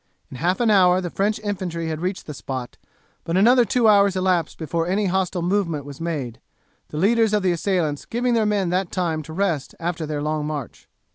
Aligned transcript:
In 0.31 0.37
half 0.37 0.59
an 0.59 0.71
hour 0.71 0.99
the 0.99 1.11
French 1.11 1.37
infantry 1.41 1.87
had 1.89 2.01
reached 2.01 2.25
the 2.25 2.33
spot, 2.33 2.75
but 3.23 3.37
another 3.37 3.63
two 3.63 3.87
hours 3.87 4.15
elapsed 4.15 4.57
before 4.57 4.87
any 4.87 5.05
hostile 5.05 5.43
movement 5.43 5.85
was 5.85 6.01
made, 6.01 6.39
the 6.87 6.97
leaders 6.97 7.33
of 7.35 7.43
the 7.43 7.51
assailants 7.51 8.05
giving 8.05 8.33
their 8.33 8.47
men 8.47 8.71
that 8.71 8.89
time 8.91 9.21
to 9.21 9.31
rest 9.31 9.75
after 9.79 10.07
their 10.07 10.23
long 10.23 10.47
march. 10.47 10.89